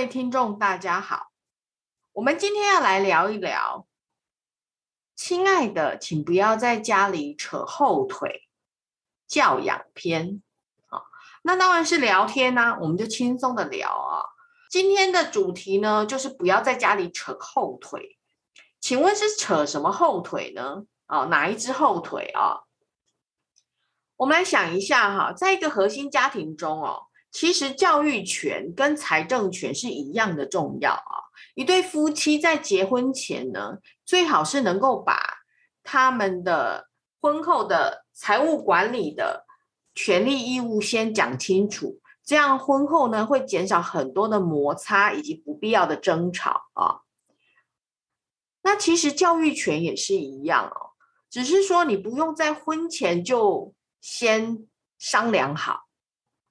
[0.00, 1.30] 位听众，大家好。
[2.12, 3.86] 我们今天要来聊一聊，
[5.14, 8.48] 亲爱的，请不要在家里扯后腿。
[9.26, 10.42] 教养篇，
[10.88, 11.04] 好，
[11.42, 14.24] 那当然是聊天呢，我们就轻松的聊啊。
[14.70, 18.18] 今天的主题呢，就是不要在家里扯后腿。
[18.80, 20.84] 请问是扯什么后腿呢？
[21.08, 22.62] 哦，哪一只后腿啊？
[24.16, 27.08] 我们来想一下哈，在一个核心家庭中哦。
[27.30, 31.30] 其实教育权跟财政权是一样的重要啊！
[31.54, 35.18] 一对夫妻在结婚前呢，最好是能够把
[35.84, 36.88] 他们的
[37.20, 39.46] 婚后的财务管理的
[39.94, 47.02] 权利义务先讲清楚，这样婚后呢会减少很多的摩擦以及不必要的争吵啊。
[48.62, 50.90] 那其实教育权也是一样哦，
[51.30, 54.66] 只是说你不用在婚前就先
[54.98, 55.89] 商量好。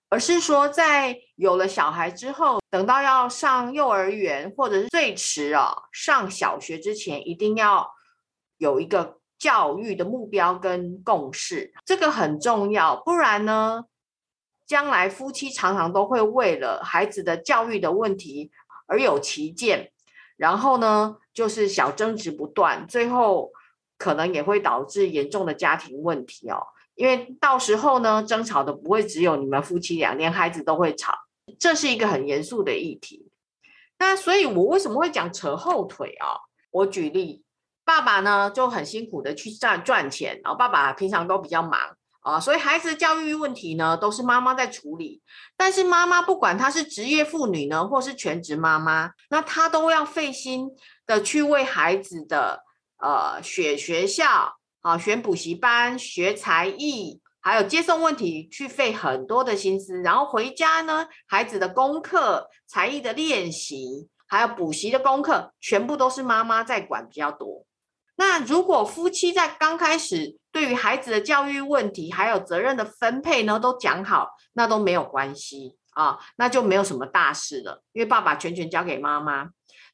[0.09, 7.91] 而是说，在有了小孩之后，等到要上幼儿园，或者是最迟啊上小学之前，一定要
[8.57, 12.95] 有一个教育的目标跟共识，这个很重要。
[13.05, 13.83] 不然呢，
[14.65, 18.51] 将来夫妻常常都会为了孩子的教育的问题
[18.87, 19.91] 而有歧见，
[20.35, 23.51] 然后呢，就是小争执不断，最后
[23.99, 26.65] 可能也会导致严重的家庭问题哦。
[26.99, 31.13] 因为到时候呢，争吵的不会只有你们夫妻俩，连孩子都会吵，
[31.57, 33.31] 这是一个很严肃的议题。
[33.99, 36.35] 那所以，我为什么会讲扯后腿啊？
[36.71, 37.41] 我举例，
[37.85, 41.79] 爸爸呢就很辛苦的去赚赚钱，然后爸爸平常都比较忙
[42.19, 45.21] 啊，所以孩子教育问题呢都是妈妈在处理。
[45.55, 50.67] 但是妈妈不管她是职业妇女呢，或是全职妈妈，那她都要费心
[51.05, 52.65] 的去为孩子的
[52.97, 54.58] 呃选学校。
[54.81, 60.01] 啊，选补习班、学才艺，还有接送问题，去费很多的心思。
[60.01, 67.65] 然后回家呢，孩子的功课、才艺的练习，还有补习的功课，全部都是妈妈在管比较多。
[68.15, 79.49] 那如果夫妻在刚开始对于孩子的教育问题，还有责任的分配呢，都讲好，那都没有关系啊，那就没有什么大事了，因为爸爸全权交给妈妈。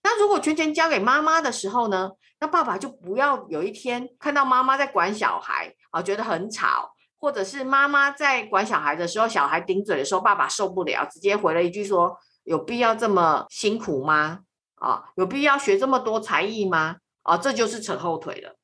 [0.06, 2.12] 那如果全权交给妈妈的时候呢？
[2.40, 14.42] 那爸爸就不要有一天看到妈妈在管小孩啊，觉得很吵，或者是妈妈在管小孩的时候，小孩顶嘴的时候，爸爸受不了，直接回了一句说：“有必要这么辛苦吗？
[14.76, 16.98] 啊，有必要学这么多才艺吗？
[17.24, 18.58] 啊，这就是扯后腿了，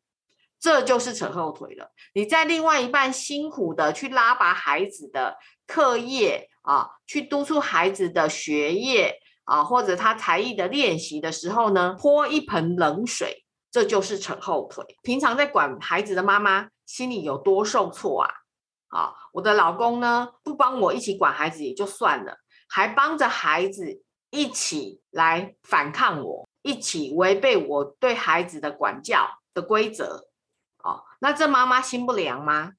[0.60, 1.90] 这就是扯后腿了。
[2.14, 9.16] 你在另外一半辛苦的去拉拔孩子的课业啊，去督促孩子的学业。”
[9.52, 14.86] 啊，或者他才艺的练习的时候呢，泼一盆冷水，这就是扯后腿。
[15.04, 18.32] 平常在管孩子的妈妈心里有多受挫啊？
[18.88, 22.38] 啊，我的老公呢，不帮我一起管孩子也就算了，
[22.70, 30.30] 还帮着孩子一起来反抗我，一起违背我对孩子的管教的规则。
[30.82, 32.72] 哦，那这妈妈心不凉吗？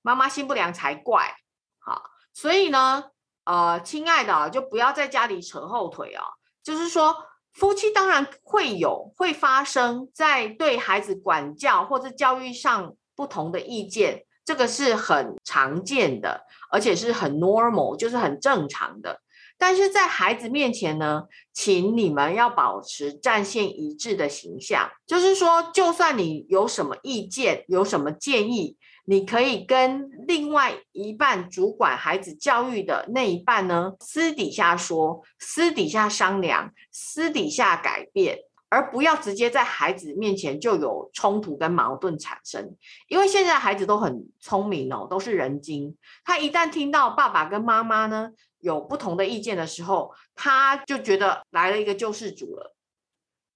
[0.00, 1.36] 妈妈心不凉才怪。
[1.80, 3.10] 好，所以呢。
[3.44, 6.24] 呃，亲爱的，就不要在家里扯后腿啊。
[6.62, 7.14] 就是说，
[7.52, 19.20] 夫妻当然会有会发生在对孩子管教或者教育上不同的意见，这个是很常见的，而且是很 normal，就是很正常的。
[19.56, 28.76] 但是在孩子面前呢，请你们要保持战线一致的形象，就是说，就算你有什么意见，有什么建议。
[29.06, 38.38] 你可以跟另外一半主管孩子教育的那一半呢，私底下说，私底下商量，私底下改变，
[38.70, 42.74] 而不要直接在孩子面前就有冲突跟矛盾产生。
[43.08, 45.94] 因为现在孩子都很聪明哦，都是人精，
[46.24, 52.74] 他一旦听到爸爸跟妈妈呢有不同的意见的时候，他就觉得来了一个救世主了。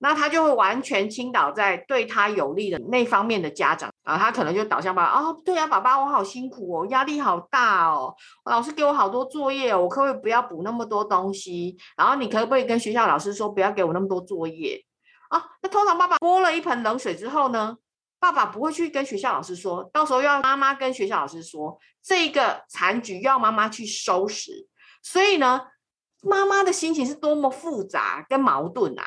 [0.00, 8.14] 那他就会完全倾倒在对他有利的那方面的家长啊，他可能就导向爸爸哦，对啊，爸爸我好辛苦哦，压力好大哦，
[8.46, 11.76] 老师给我好多作业，我可不可以不要补那么多东西？
[11.94, 14.82] 然后你可不可以跟学校老师说不要给我那么多作业
[15.28, 15.44] 啊？
[15.60, 17.76] 那通常爸爸泼了一盆冷水之后呢，
[18.18, 24.66] 爸爸不会去跟学校老师说，到时候要妈妈跟学校老师说这个残局要妈妈去收拾，
[25.02, 25.60] 所以呢，
[26.22, 29.04] 妈妈的心情是多么复杂跟矛盾啊！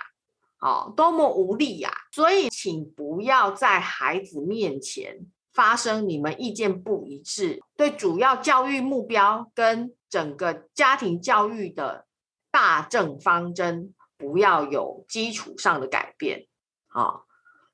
[0.61, 1.91] 哦，多么无力呀！
[2.11, 12.05] 所以，请不要在孩子面前发生你们意见不一致，对主要教育目标跟整个家庭教育的
[12.51, 16.47] 大政方针，不要有基础上的改变。
[16.89, 17.21] 啊，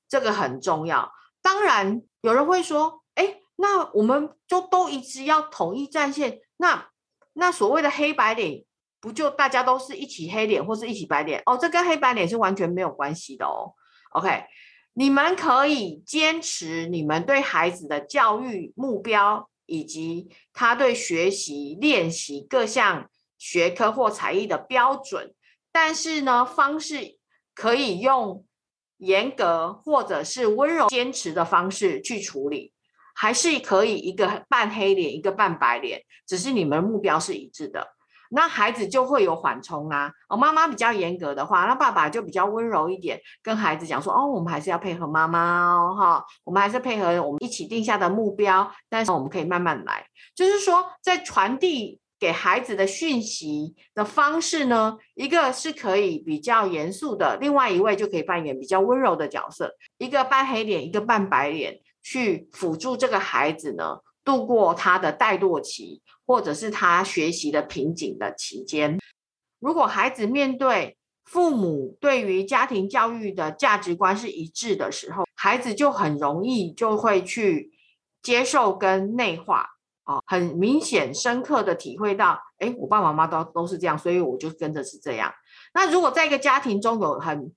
[0.08, 1.12] 这个很重要。
[1.42, 6.90] 当然，有人会说：“哎，那我们就都一直要统一战线。”那
[7.34, 8.66] 那所谓的黑白领
[9.00, 11.58] 不就大家都是一起黑脸或是一起白脸哦？
[11.58, 13.74] 这跟黑白脸是完全没有关系的哦。
[14.12, 14.44] OK，
[14.94, 25.36] 你们可以坚持你们对孩子的教育目标，以及他对学习练习各项学科或才艺的标准，
[25.72, 27.18] 但是呢，方式
[27.54, 28.46] 可以用
[28.98, 32.74] 严格或者是温柔坚持的方式去处理，
[33.14, 37.96] 还是可以一个半黑脸，一个半白脸，只是你们目标是一致的。
[38.30, 40.12] 那孩子就会有缓冲啊。
[40.30, 50.06] 哦，妈妈比较严格的话，那爸爸就比较温柔一点，跟孩子讲说：哦，我们还是要配合妈妈哦，哈，我们还是配合我们一起定下的目标，但是我们可以慢慢来。
[50.36, 66.02] 就是说，在传递给孩子的讯息的方式呢，一个是可以比较严肃的，另外一位就可以扮演比较温柔的角色，一个扮黑脸，一个扮白脸，去辅助这个孩子呢度过他的怠惰期。
[66.28, 69.00] 或者是他学习的瓶颈的期间，
[69.60, 77.72] 如果孩子面对父母对于家庭教育的价值观是一致的时候，孩子就很容易就会去
[78.22, 79.66] 接受跟内化，
[80.04, 85.34] 哦，很明显深刻的体会到，哎，我爸爸妈妈都都是这样，所以我就跟着是这样。
[85.74, 87.54] 那如果在一个家庭中有很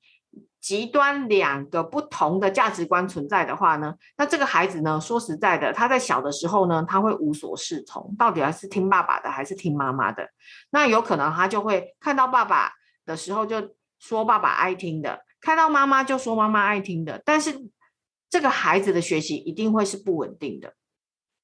[0.61, 10.29] 极端两个不同的价值观存在的话呢，那这个孩子呢，说实在的，他在小的时候呢，他会无所适从，到底还是听爸爸的还是听妈妈的？
[10.71, 12.73] 那有可能他就会看到爸爸
[13.07, 17.23] 的时候就说爸爸爱听的，看到妈妈就说妈妈爱听的。
[17.25, 17.69] 但是
[18.29, 20.75] 这个孩子的学习一定会是不稳定的。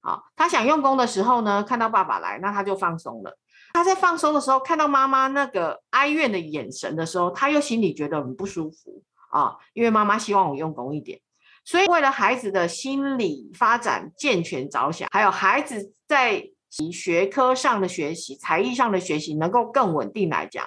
[0.02, 3.36] 好，他想用功的时候呢，看到爸爸来，那他就放松了。
[3.76, 11.20] 他在放松的时候，看到妈妈那个哀怨的眼神的时候，他又心里觉得很不舒服啊，因为妈妈希望我用功一点。
[11.62, 16.48] 所以，为了孩子的心理发展健全着想，还有孩子在
[16.90, 20.66] 学科上的学习、才艺上的学习能够更稳定来讲，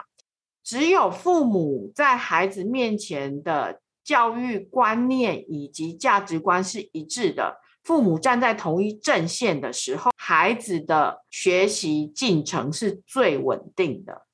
[0.64, 7.58] 只有父母在孩子面前的教育观念以及价值观是一致的。
[7.90, 14.28] 父母站在同一阵线的时候，孩子的学习进程是最稳定的。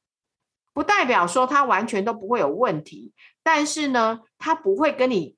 [0.74, 5.38] 不代表说他完全都不会有问题，但是呢，他不会跟你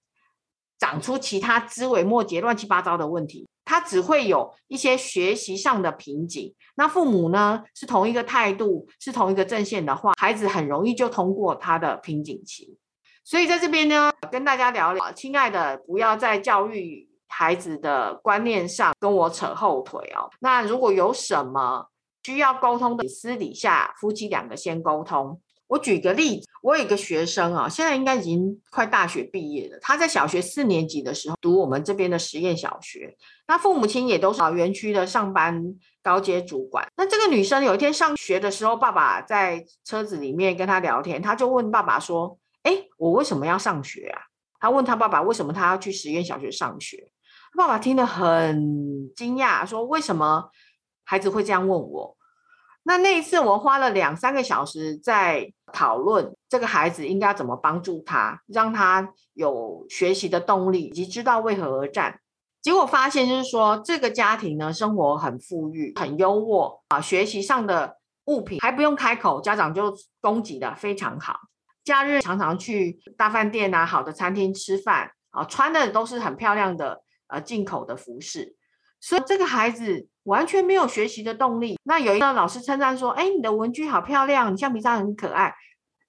[0.79, 3.47] 长出其他枝微末节、乱七八糟的问题。
[3.63, 6.55] 他只会有一些学习上的瓶颈。
[6.73, 12.79] 那父母呢是同一个态度，是同一个阵线的话，孩子很容易就通过他的瓶颈期。
[13.23, 17.06] 所以在这边呢，跟大家聊聊，亲爱的，不要再教育。
[17.27, 20.29] 孩子的观念上跟我扯后腿哦。
[20.39, 21.87] 那如果有什么
[22.23, 25.41] 需要沟通的，私底下夫妻两个先沟通。
[25.67, 29.77] 我举个例子，我有一个学生啊，现在应该已经快大学毕业了。
[29.81, 33.17] 他在小学四年级的时候读我们这边的实验小学，
[33.49, 35.61] 那父母亲也都是园区的上班
[36.01, 36.87] 高阶主管。
[36.95, 44.21] 那这个女生有一天上学的时候，爸爸在车子里面跟他聊天，他就问爸爸说：“哎，我为什么要上学啊？”
[44.61, 47.11] 他问他爸爸为什么他要去实验小学上学。
[47.55, 50.49] 爸爸听得很惊讶，说：“为什么
[51.03, 52.15] 孩子会这样问我？”
[52.83, 62.19] 那那一次，我花了两三个小时在讨论这个孩子应该怎么帮助他，让他有学习的动力，以及知道为何而战。
[62.61, 71.37] 结果发现，就是说这个家庭呢，生活很富裕，很优渥啊，学习上的物品还不用开口，家长就供给的非常好。
[71.83, 77.01] 假日常常去大饭店啊、好的餐厅吃饭啊，穿的都是很漂亮的。
[77.27, 78.55] 呃，进口的服饰，
[78.99, 81.77] 所以这个孩子完全没有学习的动力。
[81.83, 85.53] 那有一个老师称赞说：“哎，你的文具好漂亮，你橡皮擦很可爱。”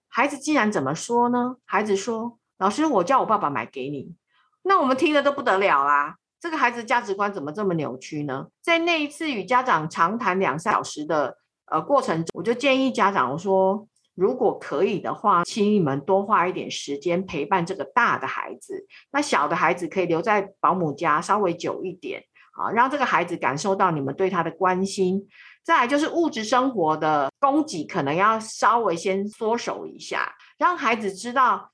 [0.09, 1.57] 孩子竟然怎么说呢？
[1.65, 4.15] 孩子说：“老师，我叫我爸爸买给你。”
[4.63, 6.17] 那我们听了都不得了啦！
[6.41, 8.47] 这个孩子价值观怎么这么扭曲呢？
[8.63, 13.89] 在那一次与家长长谈两三小时的呃过程中，我就建议家长我说。
[14.19, 22.25] 如果可以的话，请你们多花一点时间陪伴这个大的孩子，那小的孩子可以留在保姆家稍微久一点，
[22.59, 25.25] 啊，让这个孩子感受到你们对他的关心。
[25.63, 31.71] 再来就是物质生活的供给，可能要稍微先缩手一下，让孩子知道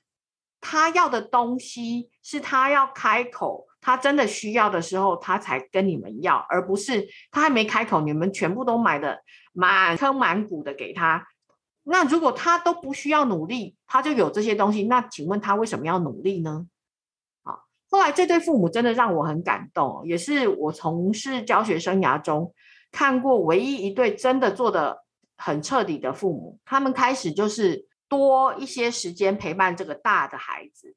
[0.60, 9.22] 他要的东西是他要开口，他真的需要的时候，他才跟你们要，而不是他还没开口，你们全部都买的
[9.54, 11.26] 满坑满谷的给他。
[11.86, 16.66] 那如果他都不需要努力，他就有这些东西，那请问他为什么要努力呢？
[17.42, 22.54] 好，后来这对父母真的让我很感动，也是我从事教学生涯中
[22.90, 25.04] 看过唯一一对真的做的
[25.36, 26.58] 很彻底的父母。
[26.64, 30.96] 他们开始就是多一些时间陪伴这个大的孩子，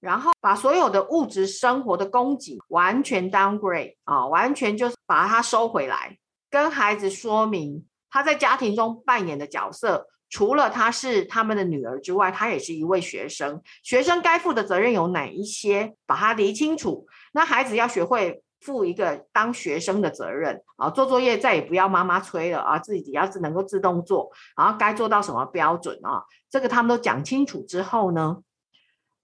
[0.00, 6.16] 然后把所有的物质生活的供给完全 downgrade 啊，完全就是把它收回来，
[6.48, 7.86] 跟孩子说明。
[8.14, 13.60] 他在家庭中扮演的角色，除了她是他们的女儿之外，她也是一位学生。
[13.82, 15.94] 学生该负的责任有哪一些？
[16.06, 17.06] 把它理清楚。
[17.32, 28.38] 那孩子要学会负一个当学生的责任啊，做作业再也不要妈妈催了啊，自己要是能够自动做，然后该做到什么标准啊，这个他们都讲清楚之后呢，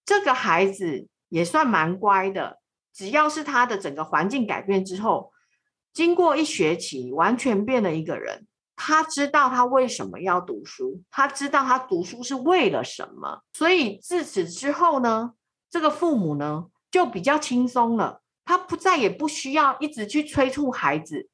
[0.04, 2.58] 这个孩子也算蛮乖的。
[2.92, 5.32] 只要是他的整个环境改变之后，
[5.94, 8.46] 经过一学期，完全变了一个人。
[8.78, 15.32] 他知道他为什么要读书，他知道他读书是为了什么，所以自此之后呢，
[15.68, 21.28] 这个父母呢就比较轻松了，他不再也不需要一直去催促孩子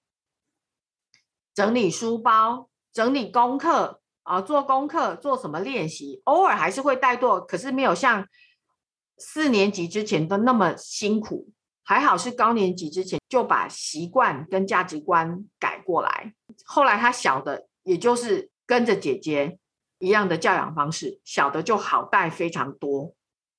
[1.54, 8.26] 整理书包、整理功课啊，做功课、做什么练习，偶尔还是会怠惰，可是没有像
[9.18, 11.50] 四年级之前都那么辛苦。
[11.86, 19.58] 还好是高年级之前就把习惯跟价值观改过来，后来他小的也就是跟着姐姐
[19.98, 23.14] 一样的教养方式，小的就好带非常多。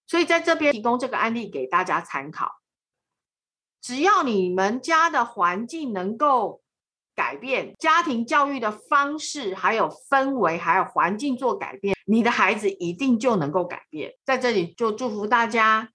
[0.07, 2.59] 所以在这边提供这个案例给大家参考。
[3.81, 6.61] 只要你们家的环境能够
[7.15, 14.13] 改变，家庭教育的方式、还有氛围、还有环境做改变，你的孩子一定就能够改变。
[14.25, 15.89] 在这里就祝福大家。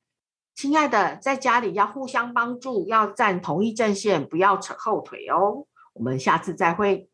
[0.56, 5.66] 亲爱的，在家里要互相帮助，要站同一阵线，不要扯后腿哦。
[6.00, 7.09] 我们下次再会。